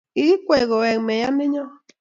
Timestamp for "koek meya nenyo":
0.69-1.73